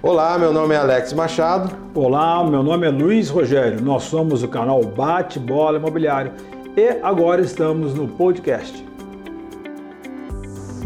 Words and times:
Olá, 0.00 0.38
meu 0.38 0.52
nome 0.52 0.76
é 0.76 0.78
Alex 0.78 1.12
Machado. 1.12 1.74
Olá, 1.92 2.44
meu 2.44 2.62
nome 2.62 2.86
é 2.86 2.88
Luiz 2.88 3.28
Rogério. 3.28 3.82
Nós 3.82 4.04
somos 4.04 4.44
o 4.44 4.48
canal 4.48 4.80
Bate 4.84 5.40
Bola 5.40 5.76
Imobiliário 5.76 6.30
e 6.76 7.00
agora 7.02 7.40
estamos 7.40 7.94
no 7.94 8.06
podcast. 8.06 8.86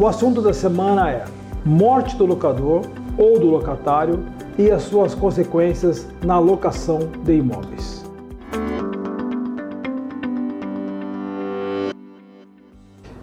O 0.00 0.06
assunto 0.06 0.40
da 0.40 0.54
semana 0.54 1.10
é 1.10 1.24
morte 1.62 2.16
do 2.16 2.24
locador 2.24 2.86
ou 3.18 3.38
do 3.38 3.50
locatário 3.50 4.24
e 4.56 4.70
as 4.70 4.84
suas 4.84 5.14
consequências 5.14 6.08
na 6.24 6.38
locação 6.38 7.00
de 7.22 7.34
imóveis. 7.34 8.02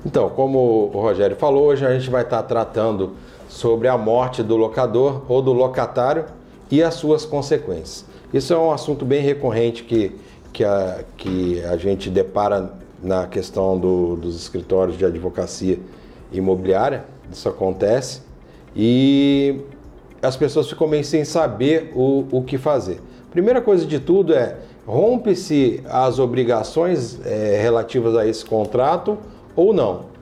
Então, 0.05 0.29
como 0.29 0.91
o 0.93 1.01
Rogério 1.01 1.35
falou, 1.35 1.65
hoje 1.69 1.83
a 1.83 1.97
gente 1.97 2.11
vai 2.11 2.21
estar 2.21 2.43
tratando 2.43 3.15
sobre 3.49 3.87
a 3.87 3.97
morte 3.97 4.43
do 4.43 4.55
locador 4.55 5.23
ou 5.27 5.41
do 5.41 5.51
locatário 5.51 6.25
e 6.71 6.81
as 6.81 6.93
suas 6.93 7.25
consequências. 7.25 8.05
Isso 8.31 8.53
é 8.53 8.57
um 8.57 8.71
assunto 8.71 9.03
bem 9.03 9.21
recorrente 9.21 9.83
que, 9.83 10.15
que, 10.53 10.63
a, 10.63 11.03
que 11.17 11.61
a 11.63 11.75
gente 11.75 12.09
depara 12.11 12.71
na 13.01 13.25
questão 13.25 13.77
do, 13.77 14.15
dos 14.15 14.35
escritórios 14.35 14.97
de 14.97 15.03
advocacia 15.03 15.79
imobiliária. 16.31 17.05
Isso 17.31 17.49
acontece 17.49 18.21
e 18.75 19.61
as 20.21 20.37
pessoas 20.37 20.69
ficam 20.69 20.87
meio 20.87 21.03
sem 21.03 21.25
saber 21.25 21.91
o, 21.95 22.25
o 22.31 22.43
que 22.43 22.57
fazer. 22.57 23.01
Primeira 23.31 23.61
coisa 23.61 23.85
de 23.85 23.99
tudo 23.99 24.33
é 24.33 24.57
rompe-se 24.85 25.81
as 25.89 26.19
obrigações 26.19 27.19
é, 27.25 27.59
relativas 27.61 28.15
a 28.15 28.27
esse 28.27 28.45
contrato 28.45 29.17
ou 29.55 29.73
não 29.73 30.18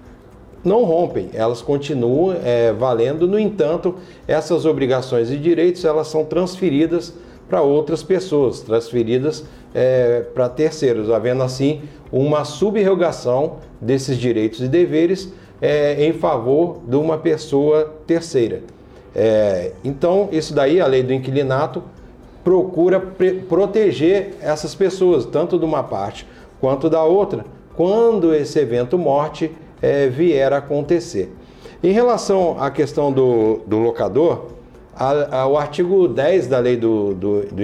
não 0.67 0.83
rompem, 0.83 1.29
elas 1.33 1.61
continuam 1.61 2.35
é, 2.43 2.73
valendo. 2.73 3.27
No 3.27 3.39
entanto, 3.39 3.95
essas 4.27 4.65
obrigações 4.65 5.31
e 5.31 5.37
direitos 5.37 5.83
elas 5.85 6.07
são 6.07 6.25
transferidas 6.25 7.13
para 7.49 7.61
outras 7.61 8.03
pessoas, 8.03 8.59
transferidas 8.59 9.45
é, 9.73 10.21
para 10.33 10.49
terceiros, 10.49 11.09
havendo 11.09 11.41
assim 11.41 11.81
uma 12.11 12.43
subrogação 12.43 13.57
desses 13.79 14.17
direitos 14.17 14.59
e 14.59 14.67
deveres 14.67 15.31
é, 15.61 16.05
em 16.05 16.13
favor 16.13 16.79
de 16.85 16.95
uma 16.95 17.17
pessoa 17.17 17.93
terceira. 18.05 18.61
É, 19.15 19.71
então, 19.83 20.29
isso 20.31 20.53
daí, 20.53 20.79
a 20.79 20.85
lei 20.85 21.01
do 21.01 21.13
inquilinato, 21.13 21.81
procura 22.43 22.99
proteger 23.49 24.35
essas 24.41 24.75
pessoas, 24.75 25.25
tanto 25.25 25.57
de 25.57 25.65
uma 25.65 25.83
parte 25.83 26.27
quanto 26.59 26.89
da 26.89 27.03
outra, 27.03 27.45
quando 27.75 28.33
esse 28.33 28.59
evento 28.59 28.97
morte 28.97 29.51
é, 29.81 30.07
vier 30.07 30.53
a 30.53 30.57
acontecer. 30.57 31.33
Em 31.83 31.91
relação 31.91 32.57
à 32.59 32.71
questão 32.71 33.11
do, 33.11 33.61
do 33.67 33.77
locador, 33.77 34.47
a, 34.95 35.41
a, 35.41 35.47
o 35.47 35.57
artigo 35.57 36.07
10 36.07 36.47
da 36.47 36.59
lei 36.59 36.75
do, 36.75 37.13
do, 37.13 37.41
do 37.45 37.63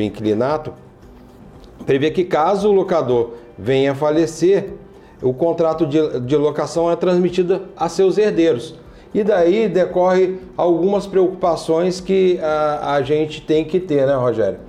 prevê 1.85 2.11
que 2.11 2.23
caso 2.23 2.69
o 2.69 2.71
locador 2.71 3.31
venha 3.57 3.91
a 3.91 3.95
falecer, 3.95 4.69
o 5.21 5.33
contrato 5.33 5.85
de, 5.85 6.19
de 6.21 6.35
locação 6.35 6.91
é 6.91 6.95
transmitido 6.95 7.61
a 7.75 7.89
seus 7.89 8.17
herdeiros. 8.17 8.75
E 9.13 9.23
daí 9.23 9.69
decorre 9.69 10.37
algumas 10.57 11.05
preocupações 11.05 12.01
que 12.01 12.39
a, 12.41 12.95
a 12.95 13.01
gente 13.01 13.41
tem 13.41 13.63
que 13.63 13.79
ter, 13.79 14.07
né, 14.07 14.15
Rogério? 14.15 14.59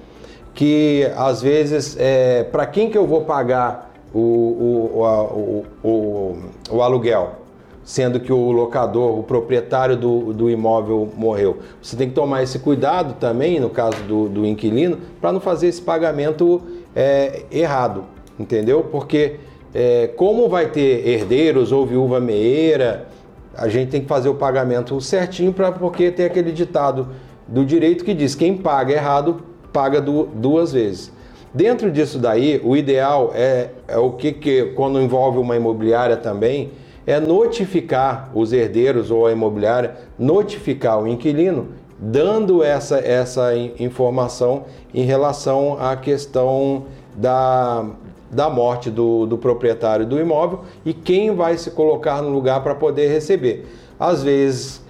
Que 0.53 1.11
às 1.17 1.43
vezes, 1.43 1.97
é, 1.99 2.45
para 2.45 2.67
quem 2.67 2.91
que 2.91 2.97
eu 2.97 3.07
vou 3.07 3.23
pagar 3.23 3.94
o, 4.15 4.19
o, 4.21 5.65
o, 5.83 5.89
o, 5.89 6.39
o 6.71 6.83
aluguel, 6.83 7.41
sendo 7.83 8.21
que 8.21 8.33
o 8.33 8.53
locador, 8.53 9.19
o 9.19 9.23
proprietário 9.23 9.97
do, 9.97 10.33
do 10.33 10.49
imóvel 10.49 11.09
morreu. 11.17 11.59
Você 11.83 11.97
tem 11.97 12.09
que 12.09 12.15
tomar 12.15 12.43
esse 12.43 12.61
cuidado 12.61 13.15
também, 13.19 13.59
no 13.59 13.69
caso 13.69 14.03
do, 14.05 14.29
do 14.29 14.47
inquilino, 14.47 14.99
para 15.21 15.33
não 15.33 15.41
fazer 15.41 15.67
esse 15.67 15.83
pagamento 15.83 16.63
é, 16.95 17.43
errado, 17.51 18.05
entendeu? 18.39 18.85
Porque 18.85 19.37
é, 19.75 20.07
como 20.17 20.49
vai 20.49 20.71
ter 20.71 21.07
herdeiros 21.07 21.73
ou 21.73 21.85
viúva 21.85 22.21
meeira, 22.21 23.09
a 23.57 23.69
gente 23.69 23.91
tem 23.91 24.01
que 24.01 24.09
fazer 24.09 24.29
o 24.29 24.35
pagamento 24.35 25.01
certinho, 25.01 25.53
para 25.53 25.73
porque 25.73 26.11
tem 26.11 26.27
aquele 26.27 26.53
ditado 26.53 27.09
do 27.47 27.65
direito 27.65 28.05
que 28.05 28.15
diz 28.15 28.35
quem 28.35 28.57
paga 28.57 28.93
errado 28.93 29.43
paga 29.75 30.01
du, 30.01 30.29
duas 30.33 30.73
vezes. 30.73 31.13
Dentro 31.55 31.89
disso 31.89 32.19
daí, 32.19 32.61
o 32.65 32.77
ideal 32.77 33.31
é, 33.33 33.71
é 33.87 33.97
o 33.97 34.11
que, 34.11 34.33
que, 34.33 34.73
quando 34.75 35.01
envolve 35.01 35.39
uma 35.39 35.55
imobiliária 35.55 36.17
também, 36.17 36.73
é 37.07 37.21
notificar 37.21 38.29
os 38.35 38.53
herdeiros 38.53 39.09
ou 39.13 39.25
a 39.25 39.31
imobiliária, 39.31 39.95
notificar 40.19 41.01
o 41.01 41.07
inquilino, 41.07 41.69
dando 41.97 42.61
essa, 42.61 42.99
essa 42.99 43.55
informação 43.79 44.65
em 44.93 45.05
relação 45.05 45.79
à 45.79 45.95
questão 45.95 46.87
da, 47.15 47.87
da 48.33 48.51
morte 48.51 48.91
do, 48.91 49.25
do 49.25 49.39
proprietário 49.39 50.05
do 50.05 50.19
imóvel 50.19 50.63
e 50.85 50.93
quem 50.93 51.37
vai 51.37 51.57
se 51.57 51.71
colocar 51.71 52.21
no 52.21 52.31
lugar 52.31 52.65
para 52.65 52.75
poder 52.75 53.07
receber. 53.07 53.65
Às 53.99 54.25
vezes, 54.25 54.83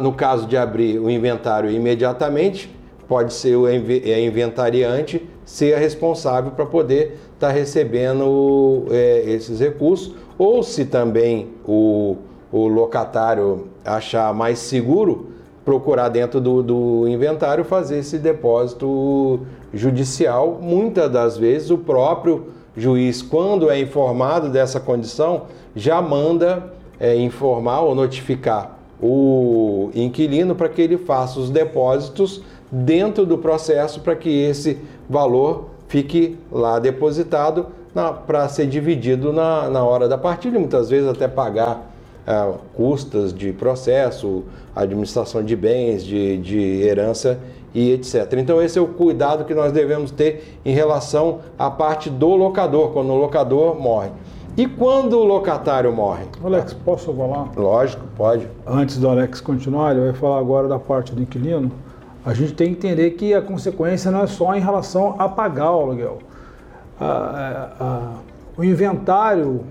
no 0.00 0.12
caso 0.12 0.48
de 0.48 0.56
abrir 0.56 0.98
o 0.98 1.08
inventário 1.08 1.70
imediatamente, 1.70 2.68
pode 3.06 3.32
ser 3.32 3.54
o 3.54 3.68
inventariante 3.70 5.22
ser 5.44 5.76
responsável 5.78 6.52
para 6.52 6.66
poder 6.66 7.18
estar 7.34 7.48
tá 7.48 7.52
recebendo 7.52 8.86
é, 8.90 9.24
esses 9.26 9.60
recursos, 9.60 10.14
ou 10.38 10.62
se 10.62 10.84
também 10.84 11.48
o, 11.66 12.16
o 12.50 12.66
locatário 12.66 13.68
achar 13.84 14.32
mais 14.32 14.58
seguro, 14.58 15.28
procurar 15.64 16.08
dentro 16.08 16.40
do, 16.40 16.62
do 16.62 17.08
inventário 17.08 17.64
fazer 17.64 17.98
esse 17.98 18.18
depósito 18.18 19.40
judicial. 19.72 20.58
Muitas 20.60 21.10
das 21.10 21.36
vezes 21.38 21.70
o 21.70 21.78
próprio 21.78 22.48
juiz, 22.76 23.22
quando 23.22 23.70
é 23.70 23.80
informado 23.80 24.50
dessa 24.50 24.78
condição, 24.78 25.42
já 25.74 26.02
manda 26.02 26.72
é, 26.98 27.16
informar 27.16 27.80
ou 27.80 27.94
notificar 27.94 28.78
o 29.00 29.90
inquilino 29.94 30.54
para 30.54 30.68
que 30.68 30.80
ele 30.80 30.96
faça 30.96 31.38
os 31.38 31.50
depósitos 31.50 32.42
dentro 32.74 33.24
do 33.24 33.38
processo 33.38 34.00
para 34.00 34.16
que 34.16 34.28
esse 34.28 34.78
valor 35.08 35.66
fique 35.86 36.36
lá 36.50 36.80
depositado 36.80 37.68
para 38.26 38.48
ser 38.48 38.66
dividido 38.66 39.32
na, 39.32 39.70
na 39.70 39.84
hora 39.84 40.08
da 40.08 40.18
partilha, 40.18 40.58
muitas 40.58 40.90
vezes 40.90 41.08
até 41.08 41.28
pagar 41.28 41.92
é, 42.26 42.52
custas 42.74 43.32
de 43.32 43.52
processo, 43.52 44.42
administração 44.74 45.44
de 45.44 45.54
bens, 45.54 46.02
de, 46.02 46.36
de 46.38 46.82
herança 46.82 47.38
e 47.72 47.92
etc. 47.92 48.32
Então 48.38 48.60
esse 48.60 48.76
é 48.76 48.82
o 48.82 48.88
cuidado 48.88 49.44
que 49.44 49.54
nós 49.54 49.70
devemos 49.70 50.10
ter 50.10 50.58
em 50.64 50.74
relação 50.74 51.40
à 51.56 51.70
parte 51.70 52.10
do 52.10 52.34
locador, 52.34 52.90
quando 52.90 53.10
o 53.10 53.16
locador 53.16 53.78
morre. 53.80 54.10
E 54.56 54.66
quando 54.66 55.18
o 55.18 55.24
locatário 55.24 55.92
morre? 55.92 56.26
Alex, 56.42 56.72
posso 56.72 57.12
falar? 57.12 57.50
Lógico, 57.56 58.04
pode. 58.16 58.48
Antes 58.66 58.98
do 58.98 59.08
Alex 59.08 59.40
continuar, 59.40 59.92
ele 59.92 60.06
vai 60.06 60.12
falar 60.12 60.38
agora 60.38 60.66
da 60.66 60.78
parte 60.78 61.12
do 61.12 61.22
inquilino 61.22 61.70
a 62.24 62.32
gente 62.32 62.54
tem 62.54 62.74
que 62.74 62.86
entender 62.86 63.10
que 63.12 63.34
a 63.34 63.42
consequência 63.42 64.10
não 64.10 64.22
é 64.22 64.26
só 64.26 64.54
em 64.54 64.60
relação 64.60 65.14
a 65.18 65.28
pagar 65.28 65.72
o 65.72 65.80
aluguel. 65.80 66.18
A, 66.98 67.70
a, 67.78 68.12
o 68.56 68.64
inventário, 68.64 69.62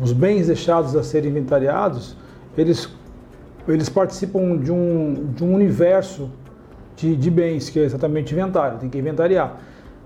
os 0.00 0.12
bens 0.12 0.46
deixados 0.46 0.96
a 0.96 1.02
serem 1.02 1.30
inventariados, 1.30 2.16
eles, 2.56 2.88
eles 3.66 3.88
participam 3.88 4.56
de 4.56 4.72
um, 4.72 5.32
de 5.34 5.44
um 5.44 5.54
universo 5.54 6.30
de, 6.96 7.14
de 7.14 7.30
bens, 7.30 7.68
que 7.68 7.78
é 7.78 7.82
exatamente 7.82 8.32
inventário, 8.32 8.78
tem 8.78 8.88
que 8.88 8.98
inventariar. 8.98 9.58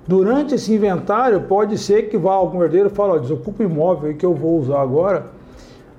Durante 0.07 0.57
esse 0.57 0.75
inventário, 0.75 1.43
pode 1.43 1.79
ser 1.79 2.09
que 2.09 2.19
vá 2.19 2.33
algum 2.33 2.61
herdeiro 2.61 2.89
e 2.89 2.91
fale, 2.91 3.13
ó, 3.13 3.19
desocupa 3.19 3.63
o 3.63 3.67
imóvel 3.67 4.15
que 4.15 4.27
eu 4.27 4.35
vou 4.35 4.59
usar 4.59 4.81
agora, 4.83 5.27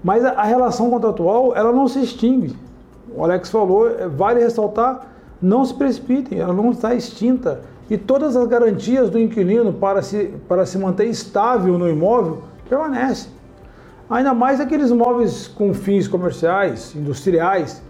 mas 0.04 0.26
a, 0.26 0.32
a 0.32 0.44
relação 0.44 0.90
contratual, 0.90 1.56
ela 1.56 1.72
não 1.72 1.88
se 1.88 2.02
extingue. 2.02 2.54
O 3.16 3.24
Alex 3.24 3.50
falou, 3.50 3.88
vale 4.10 4.42
ressaltar 4.42 5.13
não 5.44 5.66
se 5.66 5.74
precipitem, 5.74 6.40
ela 6.40 6.54
não 6.54 6.72
está 6.72 6.96
extinta. 6.96 7.62
E 7.90 7.98
todas 7.98 8.38
as 8.38 8.48
garantias 8.48 9.10
do 9.10 9.20
inquilino 9.20 9.74
para 9.74 10.02
se, 10.02 10.34
para 10.48 10.66
se 10.66 10.78
manter 10.78 11.08
estável 11.08 11.78
no 11.78 11.90
imóvel 11.90 12.44
permanecem. 12.70 13.30
Ainda 14.10 14.34
mais 14.34 14.62
aqueles 14.62 14.90
imóveis 14.90 15.48
com 15.48 15.74
fins 15.74 16.08
comerciais, 16.08 16.96
industriais, 16.96 17.84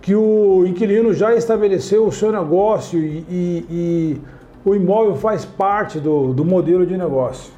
que 0.00 0.14
o 0.14 0.64
inquilino 0.66 1.12
já 1.12 1.34
estabeleceu 1.34 2.06
o 2.06 2.12
seu 2.12 2.32
negócio 2.32 2.98
e, 2.98 3.24
e, 3.28 3.66
e 3.70 4.20
o 4.64 4.74
imóvel 4.74 5.14
faz 5.16 5.44
parte 5.44 6.00
do, 6.00 6.32
do 6.32 6.44
modelo 6.44 6.86
de 6.86 6.96
negócio. 6.96 7.52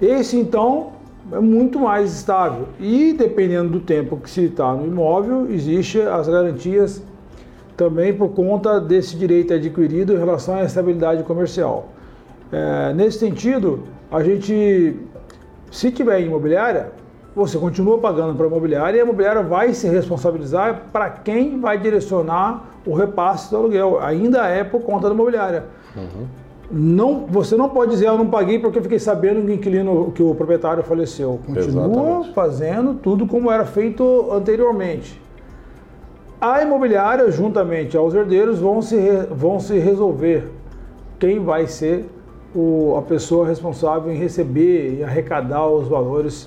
Esse 0.00 0.36
então 0.36 0.92
é 1.32 1.40
muito 1.40 1.80
mais 1.80 2.14
estável 2.14 2.68
e 2.78 3.14
dependendo 3.14 3.70
do 3.70 3.80
tempo 3.80 4.16
que 4.16 4.30
se 4.30 4.44
está 4.44 4.72
no 4.74 4.86
imóvel, 4.86 5.50
existe 5.50 6.00
as 6.00 6.28
garantias 6.28 7.02
também 7.76 8.12
por 8.12 8.28
conta 8.30 8.80
desse 8.80 9.16
direito 9.16 9.52
adquirido 9.52 10.14
em 10.14 10.18
relação 10.18 10.56
à 10.56 10.64
estabilidade 10.64 11.22
comercial. 11.24 11.88
É, 12.52 12.92
nesse 12.94 13.18
sentido, 13.18 13.84
a 14.10 14.22
gente, 14.22 14.96
se 15.70 15.90
tiver 15.90 16.20
imobiliária, 16.20 16.92
você 17.34 17.58
continua 17.58 17.98
pagando 17.98 18.34
para 18.34 18.46
a 18.46 18.48
imobiliária 18.48 18.98
e 18.98 19.00
a 19.00 19.04
imobiliária 19.04 19.42
vai 19.42 19.74
se 19.74 19.88
responsabilizar 19.88 20.84
para 20.92 21.10
quem 21.10 21.58
vai 21.58 21.78
direcionar 21.78 22.70
o 22.86 22.94
repasse 22.94 23.50
do 23.50 23.56
aluguel. 23.56 23.98
Ainda 24.00 24.46
é 24.46 24.62
por 24.62 24.82
conta 24.82 25.08
da 25.08 25.14
imobiliária. 25.14 25.64
Uhum. 25.96 26.26
Não, 26.70 27.26
você 27.26 27.56
não 27.56 27.68
pode 27.68 27.90
dizer, 27.90 28.06
eu 28.06 28.16
não 28.16 28.28
paguei 28.28 28.58
porque 28.58 28.78
eu 28.78 28.82
fiquei 28.82 28.98
sabendo 28.98 29.42
que 29.42 29.50
o 29.50 29.54
inquilino, 29.54 30.12
que 30.12 30.22
o 30.22 30.34
proprietário 30.34 30.82
faleceu. 30.82 31.40
Continua 31.44 31.86
Exatamente. 31.86 32.32
fazendo 32.32 32.94
tudo 32.94 33.26
como 33.26 33.50
era 33.50 33.64
feito 33.64 34.28
anteriormente. 34.32 35.20
A 36.44 36.60
imobiliária, 36.60 37.30
juntamente 37.30 37.96
aos 37.96 38.12
herdeiros, 38.12 38.58
vão 38.58 38.82
se, 38.82 38.98
vão 39.30 39.58
se 39.58 39.78
resolver 39.78 40.50
quem 41.18 41.42
vai 41.42 41.66
ser 41.66 42.04
o, 42.54 42.96
a 42.98 43.00
pessoa 43.00 43.46
responsável 43.46 44.12
em 44.12 44.18
receber 44.18 44.98
e 44.98 45.02
arrecadar 45.02 45.66
os 45.66 45.88
valores 45.88 46.46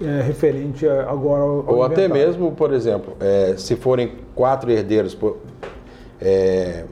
é, 0.00 0.22
referente 0.22 0.86
agora 0.86 1.42
ao, 1.42 1.68
ao 1.68 1.74
Ou 1.74 1.82
até 1.82 2.06
mesmo, 2.06 2.52
por 2.52 2.72
exemplo, 2.72 3.14
é, 3.18 3.54
se 3.56 3.74
forem 3.74 4.12
quatro 4.32 4.70
herdeiros 4.70 5.18
é, 6.22 6.84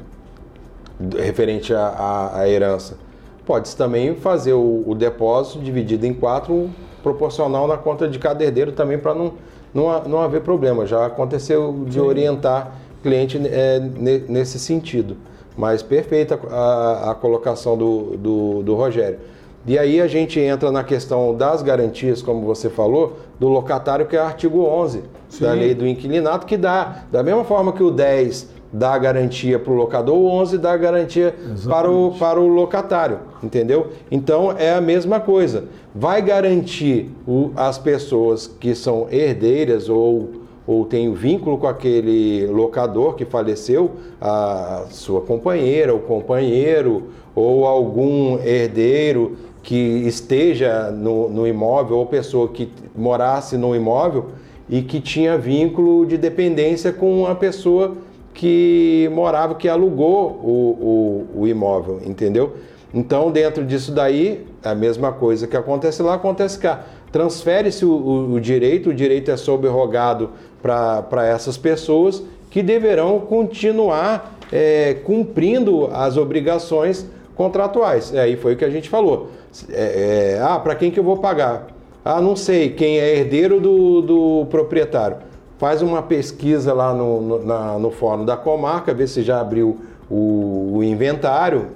referente 1.16 1.72
à 1.72 2.42
herança, 2.48 2.98
pode-se 3.46 3.76
também 3.76 4.16
fazer 4.16 4.54
o, 4.54 4.82
o, 4.84 4.92
depósito 4.96 5.60
dividido 5.60 6.04
em 6.04 6.12
quatro, 6.12 6.68
proporcional 7.00 7.68
na 7.68 7.76
conta 7.76 8.08
de 8.08 8.18
cada 8.18 8.42
herdeiro 8.42 8.72
também 8.72 8.98
para 8.98 9.14
não, 9.14 9.34
não, 9.74 10.02
não 10.04 10.20
haver 10.20 10.42
problema. 10.42 10.86
Já 10.86 11.06
aconteceu 11.06 11.84
de 11.86 11.94
Sim. 11.94 12.00
orientar 12.00 12.72
cliente 13.02 13.40
é, 13.44 13.80
nesse 14.28 14.58
sentido. 14.58 15.16
Mas 15.56 15.82
perfeita 15.82 16.38
a, 16.50 17.10
a 17.10 17.14
colocação 17.14 17.76
do, 17.76 18.16
do, 18.16 18.62
do 18.62 18.74
Rogério. 18.74 19.18
E 19.66 19.78
aí 19.78 20.00
a 20.00 20.08
gente 20.08 20.40
entra 20.40 20.72
na 20.72 20.82
questão 20.82 21.34
das 21.36 21.62
garantias, 21.62 22.20
como 22.20 22.44
você 22.44 22.68
falou, 22.68 23.18
do 23.38 23.48
locatário, 23.48 24.06
que 24.06 24.16
é 24.16 24.20
o 24.20 24.24
artigo 24.24 24.64
11 24.64 25.02
Sim. 25.28 25.44
da 25.44 25.52
lei 25.52 25.74
do 25.74 25.86
inquilinato, 25.86 26.46
que 26.46 26.56
dá, 26.56 27.04
da 27.12 27.22
mesma 27.22 27.44
forma 27.44 27.72
que 27.72 27.82
o 27.82 27.90
10 27.90 28.48
dá 28.72 28.96
garantia 28.96 29.58
para 29.58 29.72
o 29.72 29.76
locador, 29.76 30.16
o 30.16 30.26
11 30.26 30.58
dá 30.58 30.76
garantia 30.76 31.34
para 31.68 31.90
o, 31.90 32.12
para 32.18 32.40
o 32.40 32.46
locatário, 32.46 33.18
entendeu? 33.42 33.88
Então 34.10 34.52
é 34.52 34.72
a 34.72 34.80
mesma 34.80 35.20
coisa. 35.20 35.64
Vai 35.94 36.22
garantir 36.22 37.10
o, 37.26 37.50
as 37.54 37.76
pessoas 37.78 38.46
que 38.46 38.74
são 38.74 39.06
herdeiras 39.10 39.88
ou 39.88 40.42
ou 40.64 40.84
tem 40.84 41.12
vínculo 41.12 41.58
com 41.58 41.66
aquele 41.66 42.46
locador 42.46 43.14
que 43.14 43.24
faleceu, 43.24 43.90
a 44.20 44.84
sua 44.90 45.20
companheira, 45.20 45.92
o 45.92 45.98
companheiro, 45.98 47.08
ou 47.34 47.66
algum 47.66 48.38
herdeiro 48.38 49.36
que 49.62 49.74
esteja 49.74 50.90
no, 50.90 51.28
no 51.28 51.46
imóvel, 51.46 51.96
ou 51.96 52.06
pessoa 52.06 52.48
que 52.48 52.68
morasse 52.94 53.56
no 53.56 53.74
imóvel 53.74 54.26
e 54.68 54.82
que 54.82 55.00
tinha 55.00 55.36
vínculo 55.36 56.06
de 56.06 56.16
dependência 56.16 56.92
com 56.92 57.26
a 57.26 57.34
pessoa 57.34 57.96
que 58.34 59.10
morava, 59.12 59.54
que 59.54 59.68
alugou 59.68 60.40
o, 60.42 61.26
o, 61.34 61.42
o 61.42 61.46
imóvel, 61.46 62.00
entendeu? 62.04 62.56
Então, 62.94 63.30
dentro 63.30 63.64
disso 63.64 63.92
daí, 63.92 64.46
a 64.62 64.74
mesma 64.74 65.12
coisa 65.12 65.46
que 65.46 65.56
acontece 65.56 66.02
lá, 66.02 66.14
acontece 66.14 66.58
cá. 66.58 66.84
Transfere-se 67.10 67.84
o, 67.84 68.32
o, 68.32 68.40
direito, 68.40 68.90
o 68.90 68.94
direito 68.94 69.30
é 69.30 69.36
sobrerogado 69.36 70.30
para 70.62 71.26
essas 71.26 71.56
pessoas 71.56 72.22
que 72.50 72.62
deverão 72.62 73.20
continuar 73.20 74.38
é, 74.52 74.94
cumprindo 75.04 75.88
as 75.92 76.16
obrigações 76.16 77.06
contratuais. 77.34 78.12
E 78.12 78.18
aí 78.18 78.36
foi 78.36 78.54
o 78.54 78.56
que 78.56 78.64
a 78.64 78.70
gente 78.70 78.88
falou. 78.88 79.30
É, 79.70 80.36
é, 80.36 80.42
ah, 80.42 80.58
para 80.58 80.74
quem 80.74 80.90
que 80.90 81.00
eu 81.00 81.04
vou 81.04 81.16
pagar? 81.16 81.68
Ah, 82.04 82.20
não 82.20 82.36
sei, 82.36 82.70
quem 82.70 82.98
é 82.98 83.16
herdeiro 83.18 83.60
do, 83.60 84.02
do 84.02 84.46
proprietário. 84.50 85.18
Faz 85.62 85.80
uma 85.80 86.02
pesquisa 86.02 86.74
lá 86.74 86.92
no, 86.92 87.20
no, 87.20 87.46
na, 87.46 87.78
no 87.78 87.92
fórum 87.92 88.24
da 88.24 88.36
comarca, 88.36 88.92
vê 88.92 89.06
se 89.06 89.22
já 89.22 89.40
abriu 89.40 89.78
o, 90.10 90.78
o 90.78 90.82
inventário 90.82 91.68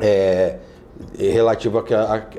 é, 0.00 0.56
relativo 1.14 1.84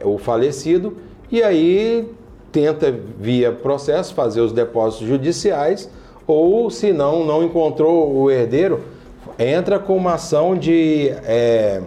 ao 0.04 0.18
falecido, 0.18 0.98
e 1.32 1.44
aí 1.44 2.12
tenta, 2.52 2.92
via 3.20 3.52
processo, 3.52 4.16
fazer 4.16 4.42
os 4.42 4.52
depósitos 4.52 5.08
judiciais, 5.08 5.92
ou 6.26 6.72
se 6.72 6.92
não, 6.92 7.24
não 7.24 7.44
encontrou 7.44 8.12
o 8.12 8.32
herdeiro, 8.32 8.82
entra 9.38 9.78
com 9.78 9.96
uma 9.96 10.16
ação 10.16 10.58
de, 10.58 11.10
é, 11.24 11.84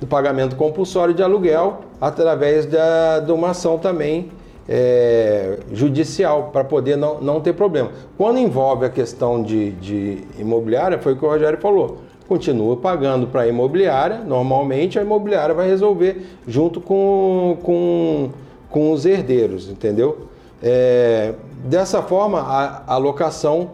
do 0.00 0.06
pagamento 0.06 0.56
compulsório 0.56 1.12
de 1.12 1.22
aluguel 1.22 1.80
através 2.00 2.64
da, 2.64 3.20
de 3.20 3.30
uma 3.32 3.50
ação 3.50 3.76
também 3.76 4.30
é, 4.68 5.58
judicial, 5.72 6.50
para 6.52 6.64
poder 6.64 6.96
não, 6.96 7.20
não 7.20 7.40
ter 7.40 7.52
problema. 7.52 7.90
Quando 8.16 8.38
envolve 8.38 8.86
a 8.86 8.90
questão 8.90 9.42
de, 9.42 9.72
de 9.72 10.24
imobiliária, 10.38 10.98
foi 10.98 11.12
o 11.12 11.16
que 11.16 11.24
o 11.24 11.28
Rogério 11.28 11.58
falou. 11.60 11.98
Continua 12.26 12.76
pagando 12.76 13.26
para 13.26 13.42
a 13.42 13.46
imobiliária, 13.46 14.18
normalmente 14.18 14.98
a 14.98 15.02
imobiliária 15.02 15.54
vai 15.54 15.68
resolver 15.68 16.24
junto 16.48 16.80
com, 16.80 17.58
com, 17.62 18.30
com 18.70 18.92
os 18.92 19.04
herdeiros, 19.04 19.68
entendeu? 19.68 20.28
É, 20.62 21.34
dessa 21.64 22.00
forma, 22.00 22.40
a, 22.40 22.94
a 22.94 22.96
locação 22.96 23.70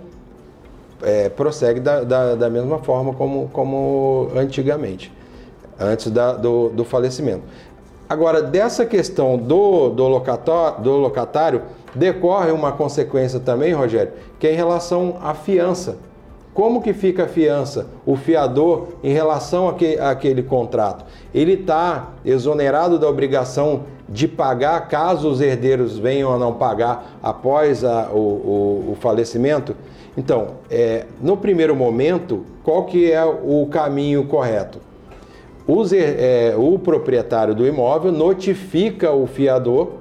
é, 1.03 1.29
prossegue 1.29 1.79
da, 1.79 2.03
da, 2.03 2.35
da, 2.35 2.51
mesma 2.51 2.79
forma 2.79 3.15
como, 3.15 3.49
como 3.53 4.29
antigamente, 4.35 5.13
antes 5.79 6.11
da, 6.11 6.33
do, 6.33 6.71
do 6.71 6.85
falecimento. 6.85 7.43
Agora, 8.11 8.43
dessa 8.43 8.85
questão 8.85 9.39
do, 9.39 9.89
do, 9.91 10.09
locatório, 10.09 10.83
do 10.83 10.97
locatário, 10.97 11.63
decorre 11.95 12.51
uma 12.51 12.73
consequência 12.73 13.39
também, 13.39 13.73
Rogério, 13.73 14.15
que 14.37 14.49
é 14.49 14.53
em 14.53 14.57
relação 14.57 15.19
à 15.23 15.33
fiança. 15.33 15.97
Como 16.53 16.83
que 16.83 16.93
fica 16.93 17.23
a 17.23 17.29
fiança, 17.29 17.87
o 18.05 18.17
fiador, 18.17 18.89
em 19.05 19.13
relação 19.13 19.73
àquele 20.01 20.43
contrato? 20.43 21.05
Ele 21.33 21.53
está 21.53 22.09
exonerado 22.25 22.99
da 22.99 23.09
obrigação 23.09 23.85
de 24.09 24.27
pagar 24.27 24.89
caso 24.89 25.31
os 25.31 25.41
herdeiros 25.41 25.97
venham 25.97 26.35
a 26.35 26.37
não 26.37 26.53
pagar 26.53 27.17
após 27.23 27.85
a, 27.85 28.09
o, 28.11 28.17
o, 28.17 28.91
o, 28.91 28.97
falecimento? 28.99 29.77
Então, 30.17 30.57
é, 30.69 31.07
no 31.23 31.37
primeiro 31.37 31.77
momento, 31.77 32.45
qual 32.65 32.87
que 32.87 33.13
é 33.13 33.25
o 33.25 33.69
caminho 33.71 34.27
correto? 34.27 34.90
É, 35.93 36.55
o 36.57 36.79
proprietário 36.79 37.55
do 37.55 37.67
imóvel 37.67 38.11
notifica 38.11 39.13
o 39.13 39.27
fiador 39.27 39.93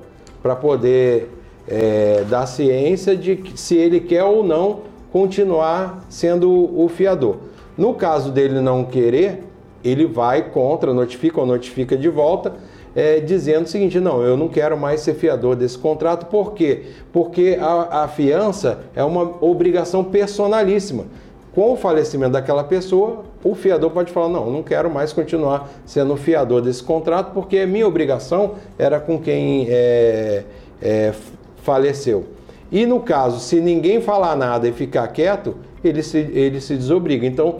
para 0.42 0.56
poder 0.56 1.30
é, 1.68 2.24
dar 2.28 2.46
ciência 2.48 3.16
de 3.16 3.44
se 3.56 3.76
ele 3.76 4.00
quer 4.00 4.24
ou 4.24 4.44
não 4.44 4.80
continuar 5.12 6.06
sendo 6.10 6.50
o 6.52 6.88
fiador. 6.88 7.38
No 7.78 7.94
caso 7.94 8.32
dele 8.32 8.60
não 8.60 8.84
querer, 8.84 9.44
ele 9.84 10.06
vai 10.06 10.50
contra, 10.50 10.94
notifica 10.94 11.40
ou 11.40 11.46
notifica 11.46 11.96
de 11.96 12.10
volta, 12.10 12.54
é, 12.96 13.20
dizendo 13.20 13.66
o 13.66 13.70
seguinte: 13.70 14.00
não, 14.00 14.22
eu 14.22 14.36
não 14.36 14.48
quero 14.48 14.78
mais 14.78 15.02
ser 15.02 15.14
fiador 15.14 15.56
desse 15.56 15.78
contrato, 15.78 16.26
por 16.26 16.54
quê? 16.54 16.84
Porque 17.14 17.58
a, 17.60 18.04
a 18.04 18.08
fiança 18.08 18.80
é 18.96 19.04
uma 19.04 19.44
obrigação 19.44 20.04
personalíssima. 20.04 21.06
Com 21.54 21.74
o 21.74 21.76
falecimento 21.76 22.34
daquela 22.34 22.64
pessoa, 22.64 23.24
o 23.44 23.56
fiador 23.56 23.92
pode 23.92 24.12
falar: 24.12 24.30
não, 24.30 24.50
não 24.50 24.64
quero 24.64 24.90
mais 24.90 25.12
continuar 25.12 25.70
sendo 25.86 26.16
fiador 26.16 26.62
desse 26.62 26.84
contrato, 26.84 27.34
porque 27.34 27.66
minha 27.66 27.88
obrigação 27.88 28.56
era 28.78 29.00
com 29.00 29.20
quem 29.20 29.68
é, 29.70 30.44
é, 30.82 31.14
faleceu. 31.64 32.26
E 32.72 32.86
no 32.86 33.00
caso, 33.00 33.40
se 33.40 33.60
ninguém 33.60 34.00
falar 34.00 34.36
nada 34.36 34.68
e 34.68 34.72
ficar 34.72 35.08
quieto, 35.08 35.56
ele 35.84 36.04
se, 36.04 36.18
ele 36.18 36.62
se 36.62 36.76
desobriga. 36.76 37.26
Então, 37.26 37.58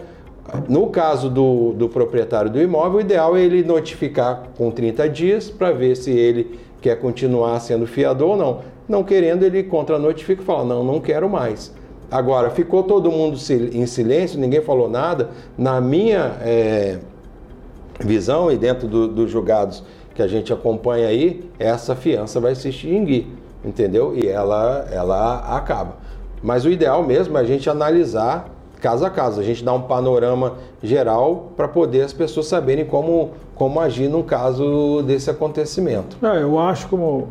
no 0.68 0.86
caso 0.88 1.28
do, 1.28 1.72
do 1.72 1.88
proprietário 1.88 2.50
do 2.50 2.60
imóvel, 2.60 2.98
o 2.98 3.00
ideal 3.00 3.36
é 3.36 3.42
ele 3.42 3.62
notificar 3.64 4.44
com 4.56 4.70
30 4.70 5.08
dias 5.08 5.50
para 5.50 5.72
ver 5.72 5.96
se 5.96 6.12
ele 6.12 6.60
quer 6.80 6.96
continuar 7.00 7.58
sendo 7.60 7.86
fiador 7.86 8.30
ou 8.30 8.36
não. 8.36 8.60
Não 8.88 9.04
querendo, 9.04 9.42
ele 9.42 9.64
contra-notifica 9.64 10.42
e 10.42 10.44
fala: 10.44 10.64
não, 10.64 10.84
não 10.84 11.00
quero 11.00 11.28
mais. 11.28 11.72
Agora, 12.10 12.50
ficou 12.50 12.82
todo 12.82 13.10
mundo 13.10 13.38
em 13.72 13.86
silêncio, 13.86 14.38
ninguém 14.38 14.60
falou 14.60 14.88
nada. 14.88 15.30
Na 15.56 15.80
minha 15.80 16.36
é, 16.40 16.98
visão 18.00 18.50
e 18.50 18.56
dentro 18.56 18.88
do, 18.88 19.06
dos 19.06 19.30
julgados 19.30 19.82
que 20.14 20.22
a 20.22 20.26
gente 20.26 20.52
acompanha 20.52 21.08
aí, 21.08 21.48
essa 21.58 21.94
fiança 21.94 22.40
vai 22.40 22.54
se 22.54 22.68
extinguir 22.68 23.26
entendeu? 23.64 24.14
E 24.14 24.26
ela, 24.26 24.86
ela 24.90 25.56
acaba. 25.56 25.96
Mas 26.42 26.64
o 26.64 26.70
ideal 26.70 27.02
mesmo 27.02 27.36
é 27.36 27.40
a 27.40 27.44
gente 27.44 27.68
analisar 27.68 28.48
caso 28.80 29.04
a 29.04 29.10
caso, 29.10 29.38
a 29.38 29.44
gente 29.44 29.62
dar 29.62 29.74
um 29.74 29.82
panorama 29.82 30.54
geral 30.82 31.52
para 31.54 31.68
poder 31.68 32.00
as 32.00 32.14
pessoas 32.14 32.46
saberem 32.46 32.86
como, 32.86 33.32
como 33.54 33.78
agir 33.78 34.08
num 34.08 34.22
caso 34.22 35.02
desse 35.02 35.28
acontecimento. 35.28 36.16
É, 36.26 36.42
eu 36.42 36.58
acho, 36.58 36.88
como, 36.88 37.28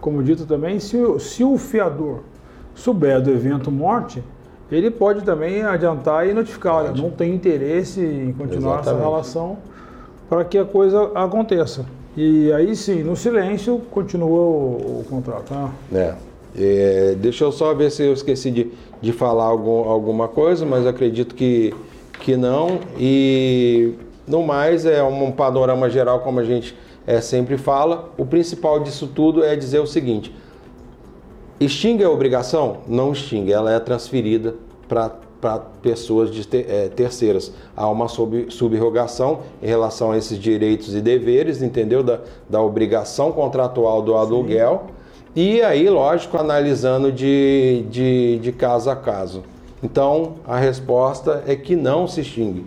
como 0.00 0.22
dito 0.22 0.46
também, 0.46 0.80
se, 0.80 0.96
se 1.20 1.44
o 1.44 1.58
fiador 1.58 2.20
souber 2.76 3.20
do 3.20 3.30
evento 3.30 3.70
morte, 3.72 4.22
ele 4.70 4.90
pode 4.90 5.22
também 5.22 5.62
adiantar 5.62 6.28
e 6.28 6.32
notificar, 6.32 6.76
olha, 6.76 6.92
não 6.92 7.10
tem 7.10 7.34
interesse 7.34 8.00
em 8.00 8.32
continuar 8.32 8.80
Exatamente. 8.80 8.88
essa 8.88 9.10
relação 9.10 9.58
para 10.28 10.44
que 10.44 10.58
a 10.58 10.64
coisa 10.64 11.10
aconteça. 11.14 11.84
E 12.16 12.52
aí 12.52 12.74
sim, 12.76 13.02
no 13.02 13.16
silêncio, 13.16 13.80
continua 13.90 14.40
o, 14.40 15.00
o 15.00 15.06
contrato. 15.08 15.52
Né? 15.52 15.70
É. 15.92 16.14
É, 16.58 17.14
deixa 17.18 17.44
eu 17.44 17.52
só 17.52 17.74
ver 17.74 17.90
se 17.90 18.02
eu 18.02 18.14
esqueci 18.14 18.50
de, 18.50 18.72
de 19.00 19.12
falar 19.12 19.44
algum, 19.44 19.88
alguma 19.90 20.26
coisa, 20.26 20.64
mas 20.64 20.86
acredito 20.86 21.34
que, 21.34 21.74
que 22.20 22.34
não. 22.34 22.80
E 22.98 23.92
no 24.26 24.42
mais, 24.42 24.86
é 24.86 25.02
um 25.02 25.30
panorama 25.30 25.90
geral, 25.90 26.20
como 26.20 26.40
a 26.40 26.44
gente 26.44 26.74
é, 27.06 27.20
sempre 27.20 27.58
fala. 27.58 28.10
O 28.16 28.24
principal 28.24 28.80
disso 28.80 29.06
tudo 29.06 29.44
é 29.44 29.54
dizer 29.54 29.80
o 29.80 29.86
seguinte: 29.86 30.34
extingue 31.60 32.04
a 32.04 32.10
obrigação? 32.10 32.78
Não 32.86 33.12
extingue, 33.12 33.52
ela 33.52 33.72
é 33.72 33.78
transferida 33.78 34.54
para 34.88 35.10
pessoas 35.82 36.30
de 36.30 36.46
ter, 36.46 36.66
é, 36.68 36.88
terceiras. 36.88 37.52
Há 37.76 37.88
uma 37.88 38.08
sub, 38.08 38.46
subrogação 38.50 39.40
em 39.62 39.66
relação 39.66 40.12
a 40.12 40.18
esses 40.18 40.38
direitos 40.38 40.94
e 40.94 41.00
deveres, 41.00 41.62
entendeu? 41.62 42.02
Da, 42.02 42.20
da 42.48 42.60
obrigação 42.60 43.32
contratual 43.32 44.02
do 44.02 44.14
aluguel. 44.14 44.84
Sim. 44.86 44.92
E 45.36 45.62
aí, 45.62 45.88
lógico, 45.90 46.38
analisando 46.38 47.12
de, 47.12 47.84
de, 47.90 48.38
de 48.38 48.52
caso 48.52 48.88
a 48.88 48.96
caso. 48.96 49.42
Então, 49.82 50.36
a 50.46 50.56
resposta 50.56 51.44
é 51.46 51.54
que 51.54 51.76
não 51.76 52.08
se 52.08 52.22
extingue 52.22 52.64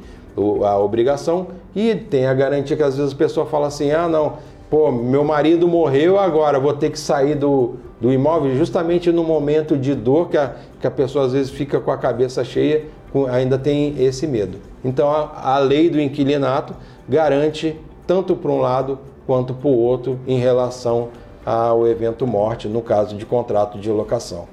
a 0.63 0.77
obrigação 0.77 1.47
e 1.75 1.95
tem 1.95 2.25
a 2.25 2.33
garantia 2.33 2.77
que 2.77 2.83
às 2.83 2.95
vezes 2.95 3.13
a 3.13 3.15
pessoa 3.15 3.45
fala 3.45 3.67
assim: 3.67 3.91
ah, 3.91 4.07
não, 4.07 4.37
pô, 4.69 4.91
meu 4.91 5.23
marido 5.23 5.67
morreu 5.67 6.19
agora, 6.19 6.59
vou 6.59 6.73
ter 6.73 6.91
que 6.91 6.99
sair 6.99 7.35
do, 7.35 7.75
do 7.99 8.13
imóvel 8.13 8.55
justamente 8.55 9.11
no 9.11 9.23
momento 9.23 9.77
de 9.77 9.95
dor 9.95 10.29
que 10.29 10.37
a, 10.37 10.55
que 10.79 10.85
a 10.85 10.91
pessoa 10.91 11.25
às 11.25 11.33
vezes 11.33 11.51
fica 11.51 11.79
com 11.79 11.91
a 11.91 11.97
cabeça 11.97 12.43
cheia, 12.43 12.85
com, 13.11 13.25
ainda 13.25 13.57
tem 13.57 13.95
esse 14.01 14.27
medo. 14.27 14.59
Então 14.83 15.09
a, 15.09 15.55
a 15.55 15.59
lei 15.59 15.89
do 15.89 15.99
inquilinato 15.99 16.73
garante 17.07 17.75
tanto 18.05 18.35
para 18.35 18.51
um 18.51 18.59
lado 18.59 18.99
quanto 19.25 19.53
para 19.53 19.67
o 19.67 19.77
outro 19.77 20.19
em 20.27 20.39
relação 20.39 21.09
ao 21.45 21.87
evento 21.87 22.27
morte, 22.27 22.67
no 22.67 22.81
caso 22.81 23.15
de 23.15 23.25
contrato 23.25 23.79
de 23.79 23.89
locação. 23.89 24.47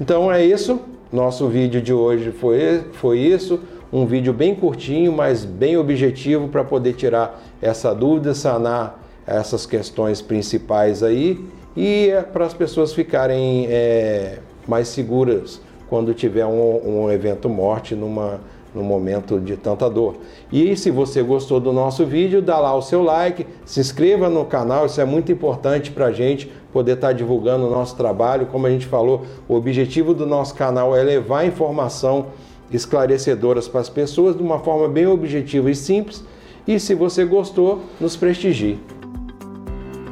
Então 0.00 0.32
é 0.32 0.44
isso. 0.44 0.80
Nosso 1.12 1.46
vídeo 1.48 1.80
de 1.82 1.92
hoje 1.92 2.30
foi, 2.32 2.84
foi 2.92 3.18
isso. 3.18 3.60
Um 3.92 4.06
vídeo 4.06 4.32
bem 4.32 4.54
curtinho, 4.54 5.12
mas 5.12 5.44
bem 5.44 5.76
objetivo 5.76 6.48
para 6.48 6.64
poder 6.64 6.94
tirar 6.94 7.42
essa 7.62 7.94
dúvida, 7.94 8.34
sanar 8.34 9.00
essas 9.26 9.64
questões 9.64 10.20
principais 10.20 11.02
aí 11.02 11.42
e 11.76 12.08
é 12.10 12.20
para 12.20 12.44
as 12.44 12.52
pessoas 12.52 12.92
ficarem 12.92 13.66
é, 13.70 14.40
mais 14.66 14.88
seguras 14.88 15.60
quando 15.88 16.12
tiver 16.12 16.44
um, 16.44 17.04
um 17.04 17.10
evento 17.10 17.48
morte 17.48 17.94
numa, 17.94 18.40
num 18.74 18.82
momento 18.82 19.38
de 19.38 19.56
tanta 19.56 19.88
dor. 19.88 20.16
E 20.50 20.76
se 20.76 20.90
você 20.90 21.22
gostou 21.22 21.60
do 21.60 21.72
nosso 21.72 22.04
vídeo, 22.04 22.42
dá 22.42 22.58
lá 22.58 22.74
o 22.74 22.82
seu 22.82 23.02
like, 23.02 23.46
se 23.64 23.80
inscreva 23.80 24.28
no 24.28 24.44
canal, 24.44 24.86
isso 24.86 25.00
é 25.00 25.04
muito 25.04 25.30
importante 25.30 25.90
para 25.90 26.06
a 26.06 26.12
gente 26.12 26.50
poder 26.72 26.92
estar 26.92 27.08
tá 27.08 27.12
divulgando 27.12 27.66
o 27.66 27.70
nosso 27.70 27.96
trabalho. 27.96 28.46
Como 28.46 28.66
a 28.66 28.70
gente 28.70 28.86
falou, 28.86 29.22
o 29.48 29.54
objetivo 29.54 30.14
do 30.14 30.26
nosso 30.26 30.54
canal 30.54 30.96
é 30.96 31.02
levar 31.02 31.46
informação 31.46 32.26
esclarecedoras 32.70 33.68
para 33.68 33.80
as 33.80 33.90
pessoas 33.90 34.34
de 34.34 34.42
uma 34.42 34.58
forma 34.58 34.88
bem 34.88 35.06
objetiva 35.06 35.70
e 35.70 35.74
simples. 35.74 36.24
E 36.66 36.78
se 36.78 36.94
você 36.94 37.24
gostou, 37.24 37.80
nos 38.00 38.16
prestigie. 38.16 38.78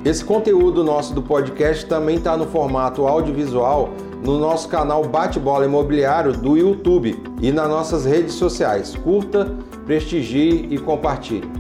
Esse 0.04 0.24
conteúdo 0.24 0.82
nosso 0.82 1.14
do 1.14 1.22
podcast 1.22 1.86
também 1.86 2.16
está 2.16 2.36
no 2.36 2.46
formato 2.46 3.06
audiovisual 3.06 3.90
no 4.24 4.38
nosso 4.38 4.68
canal 4.68 5.04
Bate-Bola 5.04 5.64
Imobiliário 5.64 6.32
do 6.32 6.56
YouTube 6.56 7.22
e 7.40 7.50
nas 7.50 7.68
nossas 7.68 8.04
redes 8.04 8.34
sociais. 8.34 8.94
Curta, 8.96 9.56
prestigie 9.86 10.68
e 10.70 10.78
compartilhe. 10.78 11.59